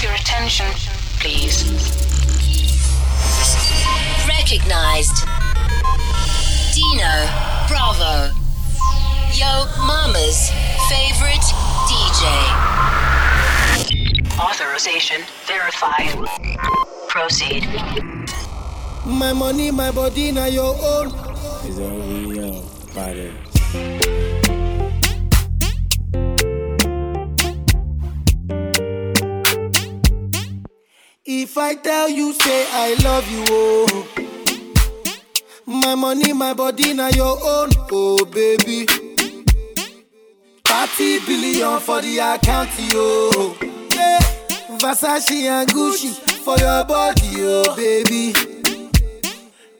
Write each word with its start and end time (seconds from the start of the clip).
have 0.00 0.08
your 0.08 0.18
attention, 0.18 0.66
please? 1.20 1.64
Recognized. 4.28 5.26
Dino 6.74 7.28
Bravo. 7.68 8.32
Yo 9.32 9.66
Mama's 9.86 10.50
favorite 10.88 11.44
DJ. 11.88 12.24
Authorization 14.38 15.22
verified. 15.46 16.16
Proceed. 17.08 17.66
My 19.04 19.32
money, 19.32 19.70
my 19.70 19.90
body, 19.90 20.32
now 20.32 20.46
your 20.46 20.76
own. 20.82 21.08
Is 21.66 21.78
over 21.78 22.34
yo, 22.34 22.64
body. 22.94 23.99
If 31.32 31.56
I 31.56 31.76
tell 31.76 32.08
you, 32.08 32.32
say 32.32 32.66
I 32.72 32.94
love 33.04 33.30
you, 33.30 33.44
oh. 33.50 34.08
My 35.64 35.94
money, 35.94 36.32
my 36.32 36.54
body, 36.54 36.92
now 36.92 37.06
your 37.10 37.38
own, 37.40 37.70
oh 37.92 38.24
baby. 38.24 38.84
30 40.64 41.20
billion 41.26 41.78
for 41.78 42.00
the 42.02 42.18
account, 42.18 42.70
yo. 42.92 43.54
Yeah. 43.94 44.18
Versace 44.80 45.44
and 45.44 45.68
Gucci 45.70 46.10
for 46.42 46.58
your 46.58 46.84
body, 46.84 47.30
oh 47.38 47.76
baby. 47.76 48.32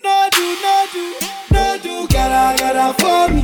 No 0.05 0.29
do, 0.31 0.57
no 0.63 0.87
do, 0.93 1.15
no 1.51 1.79
do, 1.83 2.07
gotta, 2.15 2.63
gotta 2.63 2.95
for 3.03 3.27
me. 3.35 3.43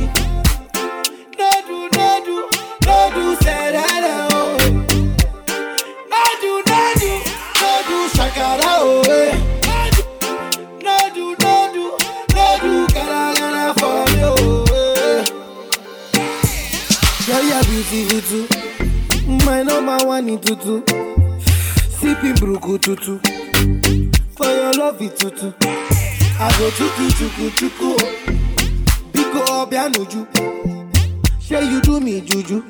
No 1.37 1.51
do, 1.67 1.89
no 1.97 2.21
do, 2.23 2.49
no 2.85 3.11
do, 3.13 3.35
say 3.43 3.71
that, 3.73 4.26
Beautiful 17.77 18.21
too. 18.21 19.45
My 19.45 19.61
number 19.61 19.97
one 20.03 20.27
in 20.29 20.39
tutu. 20.39 20.81
Sipping 21.99 22.33
bruku 22.33 22.81
tutu. 22.81 23.19
For 24.35 24.47
your 24.47 24.73
love 24.73 24.99
it 24.99 25.15
tutu. 25.15 25.53
I 26.39 26.49
go 26.57 26.71
chuku 26.71 27.05
chuku 27.17 27.49
chuku. 27.51 27.97
Biko 29.11 29.45
obianuju. 29.61 30.25
Say 31.39 31.69
you 31.69 31.79
do 31.81 31.99
me 31.99 32.21
juju. 32.21 32.63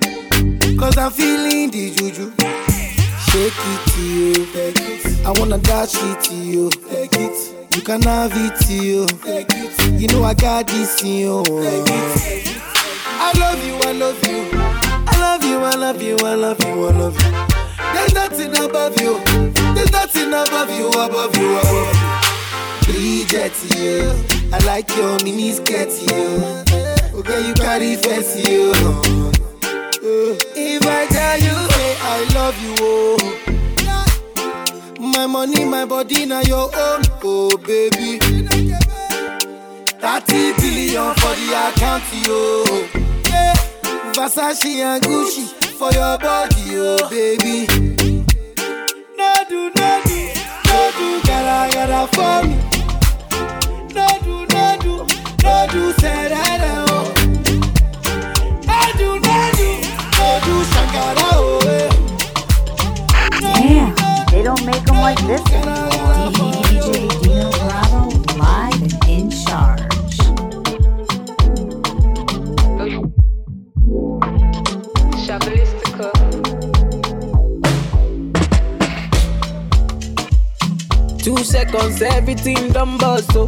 Cause 0.77 0.97
I'm 0.97 1.09
feeling 1.11 1.71
the 1.71 1.89
juju. 1.95 2.33
Shake 3.29 3.53
it 3.55 3.81
to 3.93 4.01
you. 4.01 5.25
I 5.25 5.31
wanna 5.39 5.57
dash 5.59 5.95
it 5.95 6.23
to 6.25 6.35
you. 6.35 6.69
Take 6.69 7.15
it. 7.15 7.75
You 7.75 7.81
can 7.81 8.01
have 8.01 8.33
it 8.35 8.59
to 8.65 8.73
you. 8.73 9.07
It. 9.23 10.01
You 10.01 10.09
know 10.09 10.25
I 10.25 10.33
got 10.33 10.67
this 10.67 11.01
in 11.01 11.19
you. 11.21 11.43
I 13.19 13.31
love 13.39 13.65
you, 13.65 13.75
I 13.85 13.91
love 13.93 14.27
you. 14.27 14.86
I 15.63 15.75
love 15.75 16.01
you, 16.01 16.15
I 16.21 16.35
love 16.35 16.59
you, 16.63 16.87
I 16.87 16.91
love 16.91 17.21
you, 17.21 17.27
I 17.29 17.31
love 17.31 17.71
you. 17.79 17.93
There's 17.93 18.13
nothing 18.13 18.55
above 18.63 18.99
you. 19.01 19.19
There's 19.73 19.91
nothing 19.91 20.27
above 20.29 20.69
you, 20.71 20.87
above 20.89 21.35
you, 21.37 21.57
above 21.57 21.95
you. 22.85 22.93
Bridget, 22.93 23.53
you. 23.75 24.13
I 24.53 24.59
like 24.65 24.89
your 24.95 25.17
mini 25.23 25.51
skirt, 25.51 25.89
you. 26.09 26.53
Okay, 27.19 27.47
you 27.47 27.53
carry 27.55 27.95
fancy, 27.95 28.51
you. 28.51 28.71
If 30.55 30.85
I 30.85 31.05
tell 31.07 31.37
you, 31.39 31.69
say 31.71 31.97
I 32.01 32.27
love 32.33 32.57
you, 32.61 32.75
oh. 32.79 33.17
My 34.99 35.25
money, 35.25 35.65
my 35.65 35.85
body, 35.85 36.25
now 36.25 36.41
your 36.41 36.69
own, 36.75 37.01
oh 37.23 37.57
baby. 37.57 38.19
30 39.99 40.53
billion 40.61 41.13
for 41.15 41.33
the 41.35 41.53
account, 41.67 42.03
yo. 42.25 42.63
Yeah. 43.29 43.55
Versace 44.17 44.65
and 44.79 45.03
Gucci 45.03 45.45
for 45.77 45.91
your 45.91 46.17
body, 46.17 46.55
oh 46.73 47.07
baby. 47.07 47.67
No 49.15 49.33
do, 49.47 49.69
no 49.75 50.01
do, 50.05 50.19
no 50.65 50.91
do, 50.97 51.21
gotta, 51.27 51.71
gotta 51.71 52.07
for 52.15 52.41
me. 52.47 52.57
No 53.93 54.07
do, 54.23 54.35
no 54.55 54.77
do, 54.81 54.93
no 55.43 55.55
do, 55.71 55.93
oh. 56.89 57.13
No 58.65 58.79
do, 58.97 59.09
no 59.19 59.37
do, 59.53 59.69
no 60.17 60.27
do, 60.45 60.55
shakara, 60.73 61.29
oh. 61.37 61.61
eh. 61.67 61.89
Damn, 63.39 63.93
they 64.31 64.41
don't 64.41 64.65
make 64.65 64.83
them 64.83 64.97
like 64.97 65.19
this 65.27 65.45
anymore. 65.51 66.46
Seconds, 81.97 82.15
everything 82.15 82.71
done 82.71 82.97
bust, 82.97 83.31
oh. 83.35 83.45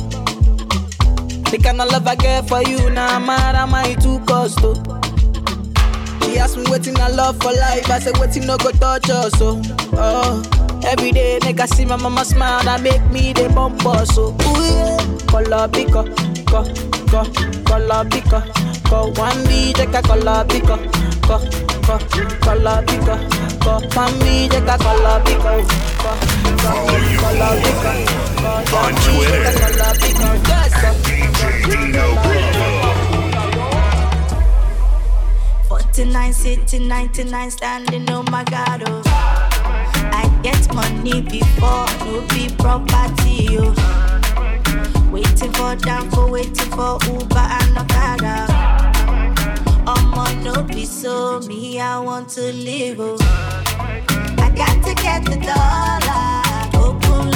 The 1.52 1.58
kind 1.64 1.82
of 1.82 1.92
love 1.92 2.08
I 2.08 2.16
get 2.16 2.48
for 2.48 2.62
you, 2.62 2.90
now 2.90 3.18
nah, 3.20 3.26
mad 3.26 3.56
am 3.56 3.74
I 3.74 3.94
too 3.96 4.20
cost, 4.26 4.60
oh. 4.62 4.76
She 6.24 6.38
asked 6.38 6.58
me 6.58 6.64
waiting 6.70 6.98
I 7.00 7.10
love 7.10 7.38
for 7.42 7.52
life, 7.52 7.90
I 7.90 8.00
said 8.00 8.18
waiting 8.18 8.46
no 8.46 8.58
go 8.58 8.72
touch 8.72 9.10
us, 9.10 9.34
oh. 9.42 9.62
oh. 9.94 10.82
Every 10.86 11.12
day, 11.12 11.40
make 11.44 11.60
I 11.60 11.66
see 11.66 11.86
my 11.86 11.96
mama 11.96 12.24
smile, 12.26 12.64
that 12.64 12.82
make 12.82 13.04
me 13.12 13.34
the 13.34 13.50
bump 13.50 13.86
us, 13.86 14.14
so 14.16 14.30
ooh 14.30 14.64
yeah. 14.64 14.98
Color 15.28 15.68
pico, 15.70 16.04
co, 16.46 16.64
co, 17.10 17.24
color 17.64 18.06
pico, 18.10 18.42
co. 18.90 19.12
One 19.22 19.44
B, 19.48 19.74
take 19.74 19.94
a 19.94 20.02
color 20.02 20.46
pico, 20.46 20.78
co, 21.28 21.40
co, 21.86 21.98
color 22.42 22.84
pico, 22.86 23.16
co. 23.62 23.80
One 23.96 24.20
B, 24.20 24.48
take 24.50 24.68
a 24.68 24.78
color 24.78 25.22
pico, 25.24 25.64
co, 26.02 26.12
co, 26.62 26.72
color 27.22 27.56
pico, 27.64 27.92
co. 28.70 28.78
on 28.78 28.94
Twitter. 29.04 29.54
Color 29.60 29.94
pico, 30.00 30.30
Dino 31.70 32.06
Bravo. 32.24 32.80
49 35.68 36.34
sitting, 36.34 36.88
99 36.88 37.52
standing, 37.52 38.10
oh 38.10 38.24
my 38.24 38.44
god, 38.46 38.84
oh. 38.88 39.02
I 40.12 40.28
get 40.42 40.74
money 40.74 41.22
before, 41.22 41.86
no 42.06 42.22
be 42.30 42.50
property, 42.58 43.58
oh. 43.60 43.74
Waiting 45.12 45.52
for 45.54 45.76
Danfo, 45.76 46.30
waiting 46.32 46.72
for 46.72 46.98
Uber 47.06 47.38
and 47.38 47.78
Okada. 47.78 48.79
I'ma 49.88 50.32
no 50.44 50.64
be 50.64 50.86
so 50.86 51.40
me, 51.42 51.80
I 51.80 52.00
want 52.00 52.30
to 52.30 52.54
live, 52.54 53.00
oh. 53.00 53.18
I 53.20 54.52
got 54.56 54.84
to 54.86 54.94
get 54.96 55.24
the 55.26 55.38
dollar, 55.38 56.86
open 56.86 57.32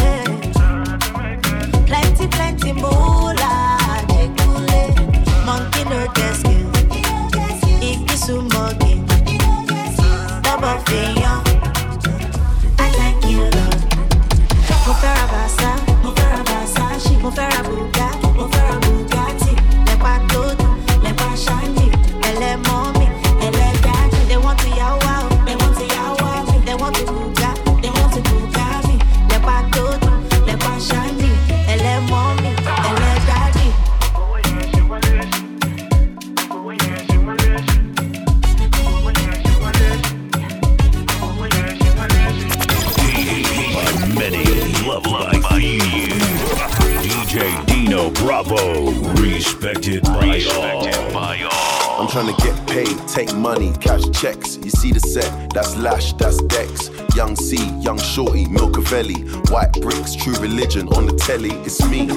Bravo. 48.43 48.91
Respected 49.21 50.03
by 50.03 50.43
all. 50.55 52.01
I'm 52.01 52.07
trying 52.09 52.33
to 52.33 52.41
get 52.41 52.67
paid, 52.67 53.07
take 53.07 53.33
money, 53.35 53.71
cash 53.79 54.03
checks. 54.11 54.57
You 54.57 54.69
see 54.69 54.91
the 54.91 54.99
set, 54.99 55.53
that's 55.53 55.75
Lash, 55.77 56.13
that's 56.13 56.41
Dex. 56.43 56.89
Young 57.15 57.35
C, 57.35 57.57
Young 57.79 57.99
Shorty, 57.99 58.45
Milcavelli. 58.45 59.49
White 59.51 59.73
bricks, 59.73 60.15
true 60.15 60.35
religion 60.35 60.87
on 60.89 61.05
the 61.05 61.13
telly, 61.13 61.51
it's 61.65 61.81
me. 61.87 62.07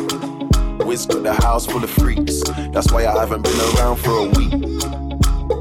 Wiz 0.84 1.06
got 1.06 1.22
the 1.22 1.34
house 1.34 1.66
full 1.66 1.84
of 1.84 1.90
freaks. 1.90 2.42
That's 2.72 2.90
why 2.90 3.06
I 3.06 3.18
haven't 3.18 3.42
been 3.42 3.60
around 3.76 3.96
for 3.96 4.10
a 4.10 4.24
week. 4.30 4.54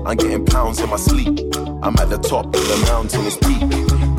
I'm 0.05 0.17
getting 0.17 0.45
pounds 0.45 0.79
in 0.79 0.89
my 0.89 0.97
sleep. 0.97 1.39
I'm 1.83 1.95
at 1.97 2.09
the 2.09 2.17
top 2.17 2.45
of 2.45 2.53
the 2.53 2.77
mountain, 2.87 3.25
it's 3.25 3.37
peak 3.37 3.74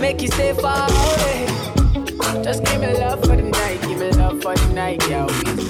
Make 0.00 0.22
you 0.22 0.28
stay 0.28 0.52
far 0.52 0.88
away. 0.88 1.46
Just 2.44 2.64
give 2.64 2.80
me 2.80 2.92
love 2.98 3.20
for 3.20 3.36
the 3.36 3.42
night, 3.42 3.80
give 3.82 3.98
me 3.98 4.10
love 4.12 4.40
for 4.40 4.54
the 4.54 4.72
night, 4.72 5.02
yeah. 5.08 5.67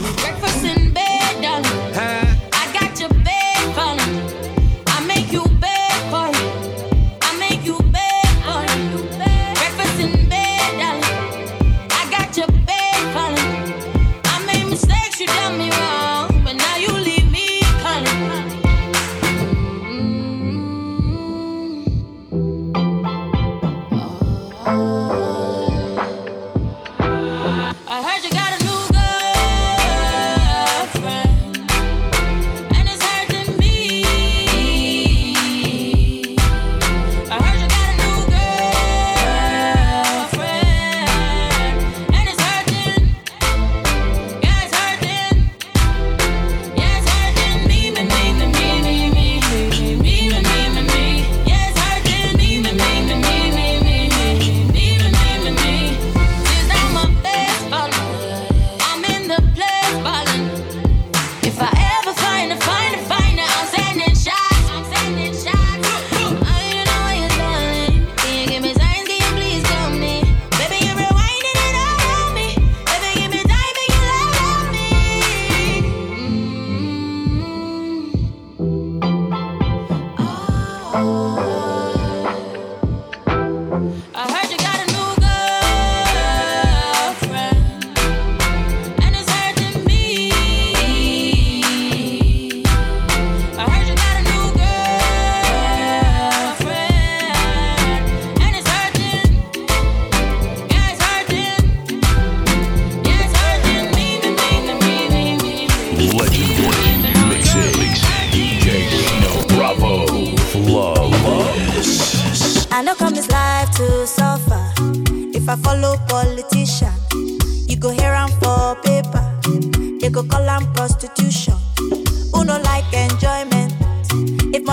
I 84.14 84.38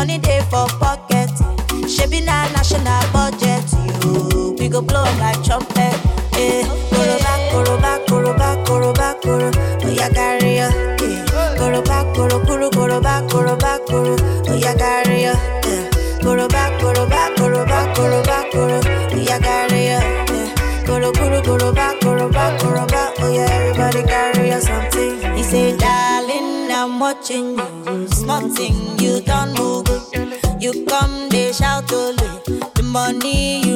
money 0.06 0.20
dey 0.20 0.40
for 0.52 0.68
pocket. 0.80 1.30
Shebi 1.90 2.20
our 2.28 2.50
national 2.54 3.02
budget, 3.12 3.66
You 4.04 4.56
We 4.60 4.70
go 4.70 4.82
blow 4.82 5.04
like 5.20 5.44
trumpet. 5.44 5.98
Eh, 6.38 6.64
koroba, 6.92 7.34
koroba, 7.52 7.92
koroba, 8.08 8.66
koroba, 8.66 9.08
koro. 9.24 9.50
Oya 9.86 10.10
carry 10.14 10.58
ya. 10.58 10.68
Eh, 11.02 11.26
koroba, 11.58 12.14
koro, 12.14 12.40
koro, 12.46 12.70
koroba, 12.70 13.28
koroba, 13.30 13.80
koro. 13.88 14.16
Oya 14.52 14.74
carry 14.78 15.24
ya. 15.24 15.34
Eh, 15.72 15.90
koroba, 16.22 16.64
koroba, 16.80 17.22
koroba, 17.38 17.80
koroba, 17.96 18.38
koro. 18.52 18.80
Oya 19.16 19.40
carry 19.40 19.86
ya. 19.90 20.00
Eh, 20.30 20.50
koro, 20.86 21.12
koro, 21.14 21.42
koroba, 21.42 21.88
koroba, 22.02 22.46
koroba. 22.60 23.02
Oya 23.24 23.46
everybody 23.50 24.04
carry 24.04 24.50
eh, 24.52 24.60
something. 24.60 25.36
He 25.36 25.44
say, 25.44 25.76
darling, 25.78 26.72
I'm 26.72 27.00
watching 27.00 27.58
you. 27.58 28.08
Small 28.08 28.50
you 29.00 29.22
don't 29.22 29.54
move 29.58 29.75
come, 30.88 31.30
they 31.30 31.52
shout 31.52 31.92
only. 31.94 32.28
The 32.76 32.84
money 32.84 33.62
you 33.66 33.75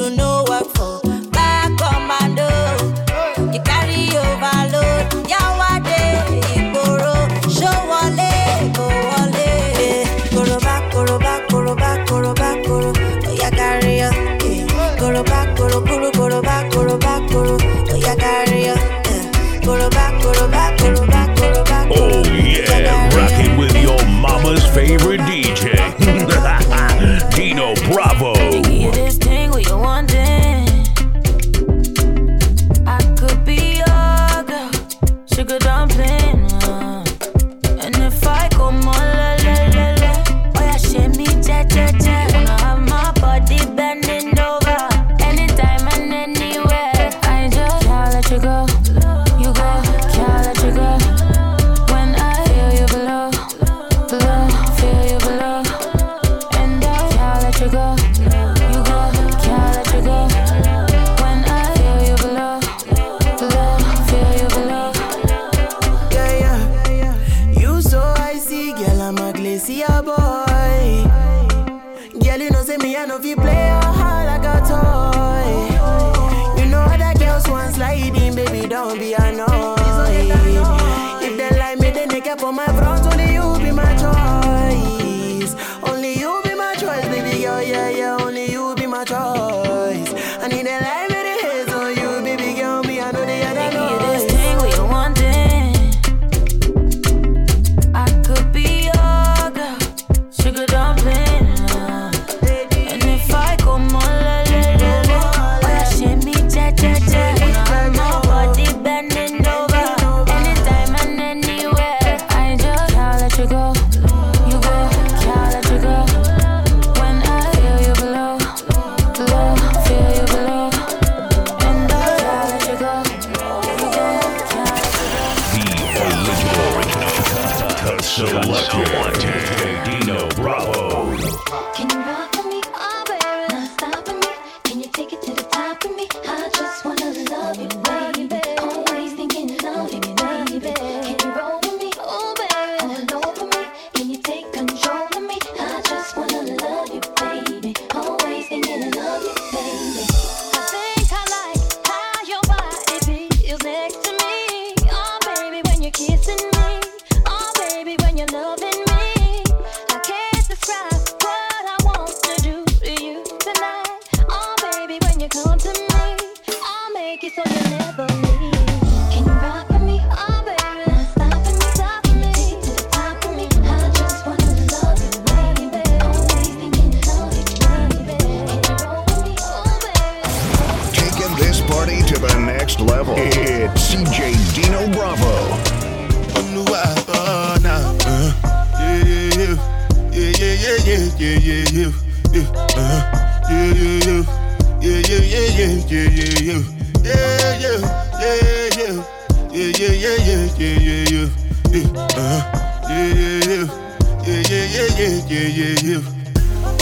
on. 79.40 81.22
If 81.22 81.36
they 81.36 81.58
like 81.58 81.78
me, 81.78 81.90
they 81.90 82.06
naked 82.06 82.40
for 82.40 82.52
my 82.52 82.66
bro. 82.72 82.89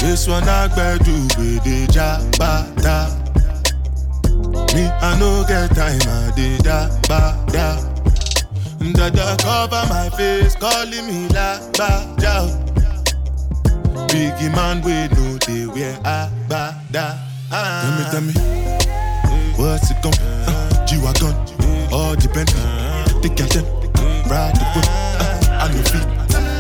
This 0.09 0.26
one 0.26 0.49
I 0.49 0.69
do 1.05 1.12
with 1.38 1.64
the 1.64 1.87
jabata. 1.93 3.12
Me, 4.75 4.85
I 4.87 5.19
no 5.19 5.45
get 5.47 5.69
time, 5.76 6.00
I 6.09 6.33
did 6.35 6.64
ba 7.09 7.37
da. 7.52 7.76
Dada 8.93 9.37
cover 9.43 9.85
my 9.88 10.09
face, 10.17 10.55
calling 10.57 11.07
me 11.07 11.28
la 11.28 11.59
ba 11.73 12.14
da. 12.19 12.49
Biggie 14.07 14.50
man, 14.55 14.81
we 14.83 14.93
know 15.14 15.37
they 15.47 15.67
wear 15.67 15.99
a 16.05 16.31
ba 16.49 16.75
da. 16.90 17.17
Tell 17.50 17.93
me, 17.97 18.05
tell 18.11 18.21
me, 18.21 18.33
what's 19.57 19.90
it 19.90 19.97
gon' 20.02 20.12
uh, 20.47 20.87
G-Wagon, 20.87 21.35
all 21.93 22.14
the 22.14 22.28
Bentley, 22.33 22.61
the 23.23 23.28
captain, 23.35 23.64
ride 24.31 24.55
the 24.55 24.64
whip, 24.75 24.87
uh, 25.19 25.62
I 25.62 25.69
no 25.73 25.81
feet, 25.90 26.07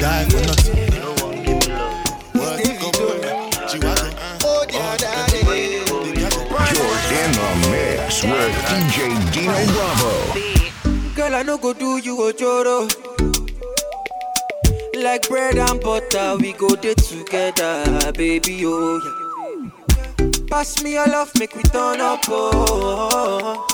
die 0.00 0.24
for 0.30 0.40
nothing. 0.48 0.76
What's 2.32 2.68
it 2.68 2.76
gon' 2.80 2.92
G-Wagon, 3.68 4.12
all 4.44 4.64
the 4.66 4.78
Bentley, 5.30 5.84
the 6.04 6.20
captain, 6.20 6.46
You're 6.74 6.98
in 7.20 7.30
the 7.32 7.48
mix 7.70 8.22
with 8.24 8.56
DJ 8.68 8.96
Dino 9.32 9.60
Bravo. 9.72 10.12
Girl, 11.14 11.34
I 11.34 11.42
no 11.42 11.58
go 11.58 11.72
do 11.74 11.98
you 11.98 12.16
ojoro. 12.16 13.07
Like 15.00 15.28
bread 15.28 15.56
and 15.58 15.80
butter, 15.80 16.36
we 16.40 16.52
go 16.54 16.68
there 16.68 16.94
together, 16.94 18.12
baby. 18.12 18.62
Oh 18.64 19.00
yeah. 20.18 20.30
Pass 20.50 20.82
me 20.82 20.94
your 20.94 21.06
love, 21.06 21.30
make 21.38 21.54
we 21.54 21.62
turn 21.62 22.00
up. 22.00 22.20
Oh 22.28 23.64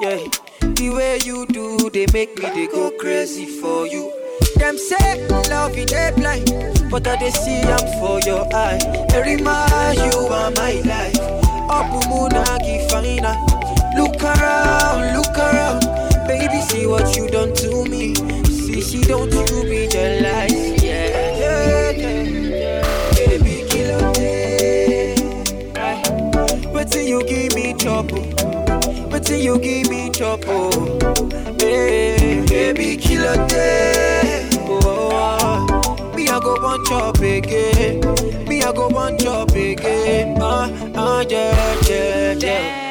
yeah. 0.00 0.18
The 0.60 0.90
way 0.90 1.18
you 1.24 1.46
do, 1.46 1.90
they 1.90 2.06
make 2.12 2.36
me 2.38 2.50
they 2.50 2.66
go 2.66 2.90
crazy 2.98 3.46
for 3.46 3.86
you. 3.86 4.12
Them 4.56 4.76
say 4.76 5.26
love 5.48 5.76
you 5.76 5.86
they 5.86 6.12
blind, 6.16 6.50
but 6.90 7.06
I 7.06 7.16
they 7.16 7.30
see 7.30 7.60
I'm 7.62 7.86
for 8.00 8.20
your 8.26 8.44
eye. 8.54 8.80
Every 9.14 9.36
man, 9.36 9.96
you 9.96 10.18
are 10.26 10.50
my 10.50 10.72
life. 10.84 11.18
Up 11.70 11.86
Munagi 12.08 12.90
fina. 12.90 13.36
Look 13.96 14.20
around, 14.22 14.83
you 29.44 29.58
give 29.58 29.90
me 29.90 30.08
trouble. 30.08 30.70
Hey, 31.58 32.42
baby, 32.48 32.96
kill 32.96 33.24
a 33.24 33.46
day. 33.46 34.48
Oh, 34.62 36.12
me 36.16 36.28
I 36.30 36.40
go 36.40 36.54
one 36.62 36.82
chop 36.86 37.18
again. 37.18 38.00
Me 38.48 38.62
I 38.62 38.72
go 38.72 38.88
one 38.88 39.18
chop 39.18 39.50
again. 39.50 40.38
Ah, 40.40 40.70
ah, 40.94 41.24
yeah, 41.28 41.80
yeah, 41.86 42.32
yeah. 42.32 42.83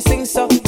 Sing 0.00 0.24
so. 0.24 0.59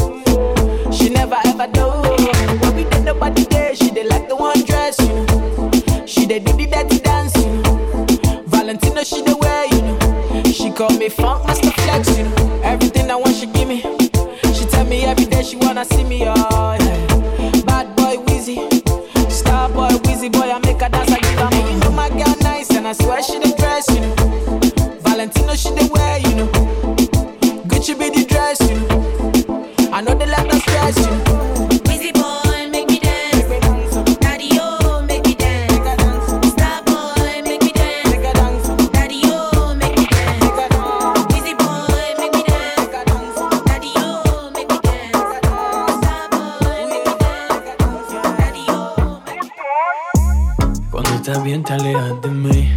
Te 51.77 51.89
alejas 51.89 52.21
de 52.23 52.29
mí 52.29 52.71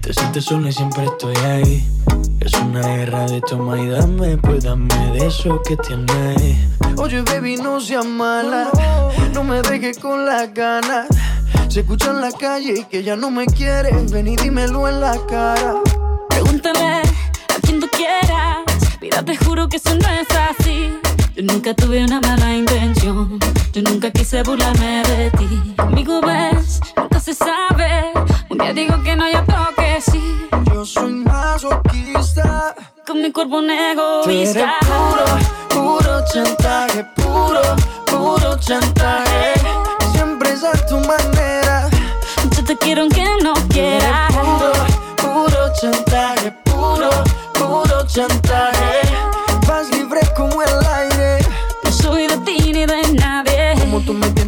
Te 0.00 0.12
sientes 0.12 0.44
sola 0.44 0.68
y 0.68 0.72
siempre 0.72 1.04
estoy 1.04 1.36
ahí 1.36 1.86
Es 2.40 2.52
una 2.54 2.80
guerra 2.80 3.26
de 3.26 3.40
toma 3.40 3.78
y 3.78 3.88
dame 3.88 4.36
Pues 4.38 4.64
dame 4.64 4.94
de 5.12 5.26
eso 5.26 5.60
que 5.62 5.76
tienes 5.76 6.56
Oye 6.96 7.22
baby 7.22 7.56
no 7.56 7.80
seas 7.80 8.06
mala 8.06 8.70
No 9.34 9.44
me 9.44 9.60
dejes 9.62 9.98
con 9.98 10.24
las 10.24 10.52
ganas 10.54 11.08
Se 11.68 11.80
escucha 11.80 12.10
en 12.10 12.20
la 12.20 12.32
calle 12.32 12.74
y 12.80 12.84
que 12.84 13.02
ya 13.02 13.16
no 13.16 13.30
me 13.30 13.46
quieres 13.46 14.10
Ven 14.10 14.28
y 14.28 14.36
dímelo 14.36 14.88
en 14.88 15.00
la 15.00 15.18
cara 15.26 15.74
Pregúntale 16.28 17.02
a 17.58 17.60
quien 17.62 17.80
tú 17.80 17.88
quieras. 17.88 18.64
Mira, 19.00 19.24
te 19.24 19.36
juro 19.36 19.68
que 19.68 19.76
eso 19.76 19.94
no 19.94 20.08
es 20.08 20.28
así. 20.30 20.90
Yo 21.34 21.42
nunca 21.42 21.74
tuve 21.74 22.04
una 22.04 22.20
mala 22.20 22.54
intención. 22.54 23.38
Yo 23.72 23.82
nunca 23.82 24.10
quise 24.10 24.42
burlarme 24.42 25.02
de 25.02 25.30
ti. 25.32 25.74
Conmigo 25.76 26.20
ves, 26.20 26.80
nunca 26.96 27.20
se 27.20 27.34
sabe. 27.34 28.12
Día 28.58 28.72
digo 28.72 29.02
que 29.02 29.16
no, 29.16 29.28
ya 29.30 29.44
toque 29.44 30.00
sí. 30.00 30.48
Yo 30.72 30.84
soy 30.84 31.12
masoquista. 31.12 32.74
Con 33.06 33.22
mi 33.22 33.32
cuerpo 33.32 33.58
un 33.58 33.68
Tú 33.68 33.72
egoísta. 34.30 34.74
puro, 34.80 35.24
puro 35.68 36.24
chantaje, 36.32 37.04
puro, 37.16 37.62
puro 38.06 38.58
chantaje. 38.58 39.54
Siempre 40.12 40.50
es 40.52 40.64
a 40.64 40.72
tu 40.86 40.98
manera. 41.00 41.88
Yo 42.56 42.64
te 42.64 42.76
quiero 42.76 43.02
aunque 43.02 43.24
no 43.42 43.54
quieras. 43.68 44.32
Puro, 44.34 44.72
puro 45.16 45.72
chantaje, 45.80 46.52
puro, 46.64 47.10
puro 47.54 48.06
chantaje. 48.06 49.07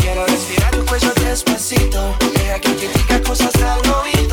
quiero 0.00 0.26
respirar 0.26 0.70
tu 0.70 0.84
cuello 0.86 1.12
despacito. 1.14 2.16
Deja 2.34 2.60
que 2.60 2.68
te 2.70 2.88
diga 2.88 3.22
cosas 3.22 3.54
al 3.56 3.80
oído. 4.02 4.31